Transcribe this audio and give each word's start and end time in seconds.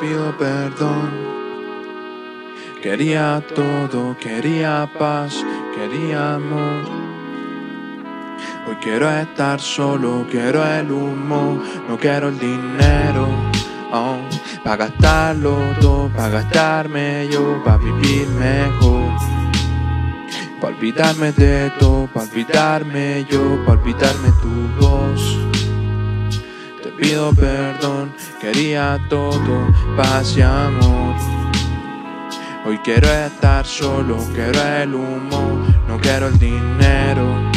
pido 0.00 0.36
perdón. 0.36 1.10
Quería 2.82 3.42
todo, 3.54 4.16
quería 4.18 4.88
paz, 4.98 5.44
quería 5.74 6.34
amor. 6.34 6.84
Hoy 8.68 8.76
quiero 8.82 9.10
estar 9.10 9.60
solo, 9.60 10.26
quiero 10.30 10.64
el 10.64 10.90
humo, 10.90 11.60
no 11.88 11.98
quiero 11.98 12.28
el 12.28 12.38
dinero. 12.38 13.28
Oh, 13.92 14.18
para 14.62 14.76
gastarlo 14.76 15.56
todo, 15.80 16.10
para 16.14 16.28
gastarme 16.28 17.28
yo, 17.30 17.62
para 17.64 17.78
vivir 17.78 18.28
mejor. 18.28 19.10
Para 20.60 20.74
olvidarme 20.74 21.32
de 21.32 21.70
todo, 21.78 22.08
para 22.12 22.26
olvidarme 22.26 23.24
yo, 23.30 23.64
para 23.64 23.80
olvidarme 23.80 24.30
tu 24.42 24.84
voz. 24.84 25.55
Pido 27.06 27.32
perdón, 27.32 28.12
quería 28.40 28.98
todo, 29.08 29.72
paz 29.96 30.36
y 30.36 30.42
amor. 30.42 31.14
Hoy 32.64 32.78
quiero 32.78 33.08
estar 33.08 33.64
solo, 33.64 34.18
quiero 34.34 34.60
el 34.60 34.92
humo, 34.92 35.64
no 35.86 36.00
quiero 36.00 36.26
el 36.26 36.36
dinero. 36.36 37.52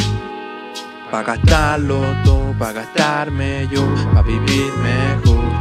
Pa' 1.10 1.24
gastarlo 1.24 2.00
todo, 2.24 2.54
pa' 2.56 2.70
gastarme 2.70 3.66
yo, 3.66 3.82
pa' 4.14 4.22
vivir 4.22 4.72
mejor. 4.84 5.52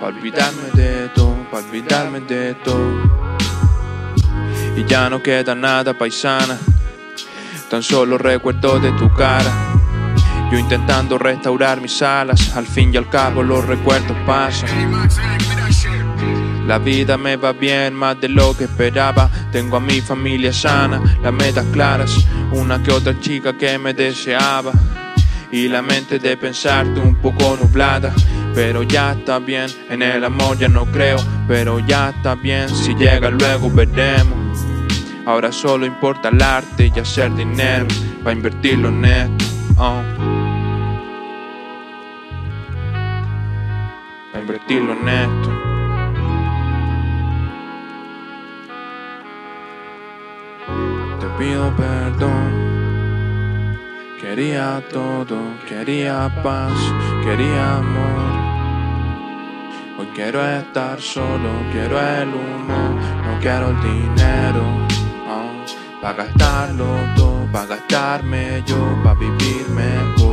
Pa' 0.00 0.06
olvidarme 0.08 0.72
de 0.74 1.10
todo, 1.14 1.46
pa' 1.48 1.58
olvidarme 1.58 2.20
de 2.22 2.54
todo. 2.54 3.02
Y 4.76 4.84
ya 4.84 5.08
no 5.08 5.22
queda 5.22 5.54
nada 5.54 5.96
paisana, 5.96 6.58
tan 7.70 7.84
solo 7.84 8.18
recuerdo 8.18 8.80
de 8.80 8.90
tu 8.94 9.14
cara. 9.14 9.71
Yo 10.52 10.58
intentando 10.58 11.16
restaurar 11.16 11.80
mis 11.80 12.02
alas, 12.02 12.54
al 12.54 12.66
fin 12.66 12.92
y 12.92 12.98
al 12.98 13.08
cabo 13.08 13.42
los 13.42 13.64
recuerdos 13.64 14.14
pasan. 14.26 14.68
La 16.66 16.78
vida 16.78 17.16
me 17.16 17.36
va 17.36 17.54
bien, 17.54 17.94
más 17.94 18.20
de 18.20 18.28
lo 18.28 18.54
que 18.54 18.64
esperaba. 18.64 19.30
Tengo 19.50 19.78
a 19.78 19.80
mi 19.80 20.02
familia 20.02 20.52
sana, 20.52 21.00
las 21.22 21.32
metas 21.32 21.64
claras, 21.72 22.26
una 22.50 22.82
que 22.82 22.90
otra 22.90 23.18
chica 23.18 23.56
que 23.56 23.78
me 23.78 23.94
deseaba. 23.94 24.72
Y 25.50 25.68
la 25.68 25.80
mente 25.80 26.18
de 26.18 26.36
pensarte 26.36 27.00
un 27.00 27.14
poco 27.14 27.56
nublada. 27.58 28.12
Pero 28.54 28.82
ya 28.82 29.12
está 29.12 29.38
bien, 29.38 29.70
en 29.88 30.02
el 30.02 30.22
amor 30.22 30.58
ya 30.58 30.68
no 30.68 30.84
creo. 30.84 31.16
Pero 31.48 31.78
ya 31.78 32.10
está 32.10 32.34
bien, 32.34 32.68
si 32.68 32.94
llega 32.94 33.30
luego 33.30 33.70
veremos. 33.70 34.58
Ahora 35.24 35.50
solo 35.50 35.86
importa 35.86 36.28
el 36.28 36.42
arte 36.42 36.92
y 36.94 37.00
hacer 37.00 37.34
dinero 37.34 37.86
para 38.22 38.36
invertirlo 38.36 38.90
en 38.90 39.04
esto. 39.06 39.44
oh. 39.78 40.11
Para 44.32 44.44
invertirlo 44.44 44.94
en 44.94 45.08
esto. 45.08 45.50
Te 51.20 51.26
pido 51.38 51.76
perdón. 51.76 52.72
Quería 54.18 54.82
todo, 54.90 55.36
quería 55.68 56.30
paz, 56.42 56.72
quería 57.22 57.76
amor. 57.76 58.32
Hoy 59.98 60.06
quiero 60.14 60.42
estar 60.42 60.98
solo, 60.98 61.50
quiero 61.70 62.00
el 62.00 62.28
humo, 62.28 62.98
no 63.26 63.38
quiero 63.40 63.68
el 63.68 63.82
dinero. 63.82 64.64
Oh, 65.28 66.00
para 66.00 66.24
gastarlo 66.24 66.86
todo, 67.14 67.46
para 67.52 67.66
gastarme 67.66 68.62
yo, 68.64 68.98
para 69.04 69.18
vivir 69.20 69.68
mejor. 69.68 70.31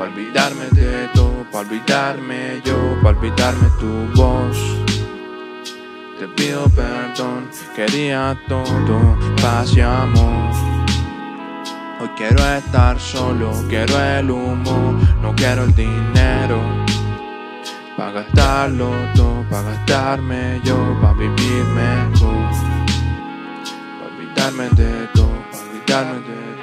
Para 0.00 0.12
olvidarme 0.12 0.64
de 0.70 1.08
todo, 1.12 1.44
para 1.52 1.68
olvidarme 1.68 2.62
yo, 2.64 2.96
para 3.02 3.18
olvidarme 3.18 3.68
tu 3.78 4.08
voz. 4.18 4.56
Te 6.18 6.26
pido 6.28 6.70
perdón, 6.70 7.50
quería 7.76 8.34
todo, 8.48 9.18
paz 9.42 9.76
y 9.76 9.82
amor. 9.82 10.54
Hoy 12.00 12.08
quiero 12.16 12.42
estar 12.46 12.98
solo, 12.98 13.52
quiero 13.68 14.00
el 14.00 14.30
humo, 14.30 14.98
no 15.20 15.36
quiero 15.36 15.64
el 15.64 15.74
dinero. 15.74 16.62
Pa' 17.98 18.10
gastarlo 18.10 18.90
todo, 19.14 19.44
pa' 19.50 19.60
gastarme 19.60 20.62
yo, 20.64 20.78
pa' 21.02 21.12
vivir 21.12 21.64
mejor. 21.74 22.50
Pa' 23.98 24.06
olvidarme 24.06 24.70
de 24.70 25.08
todo, 25.12 25.44
pa' 25.52 25.58
olvidarme 25.58 26.20
de 26.20 26.54
todo. 26.54 26.59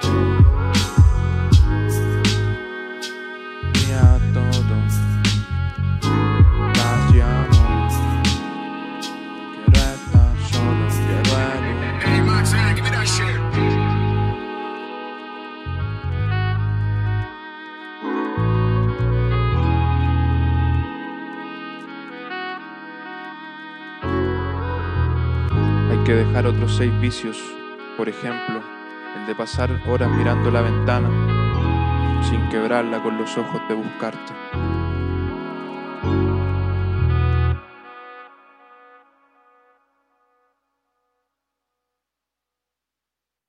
Que 26.07 26.13
dejar 26.13 26.47
otros 26.47 26.77
seis 26.77 26.97
vicios, 27.01 27.37
por 27.97 28.07
ejemplo, 28.07 28.61
el 29.17 29.27
de 29.27 29.35
pasar 29.35 29.69
horas 29.85 30.09
mirando 30.09 30.49
la 30.49 30.61
ventana 30.61 31.09
sin 32.23 32.47
quebrarla 32.47 33.03
con 33.03 33.17
los 33.17 33.37
ojos 33.37 33.61
de 33.67 33.75
buscarte. 33.75 34.46